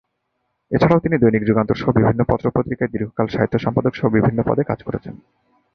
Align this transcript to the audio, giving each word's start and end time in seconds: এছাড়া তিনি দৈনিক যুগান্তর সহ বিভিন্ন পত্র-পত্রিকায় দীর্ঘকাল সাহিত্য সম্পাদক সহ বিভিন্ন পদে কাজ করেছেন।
এছাড়া 0.71 0.97
তিনি 0.99 1.15
দৈনিক 1.17 1.43
যুগান্তর 1.45 1.75
সহ 1.75 1.89
বিভিন্ন 1.91 2.21
পত্র-পত্রিকায় 2.23 2.91
দীর্ঘকাল 2.93 3.27
সাহিত্য 3.27 3.55
সম্পাদক 3.59 3.93
সহ 3.95 4.07
বিভিন্ন 4.09 4.39
পদে 4.45 4.63
কাজ 4.63 4.79
করেছেন। 4.83 5.13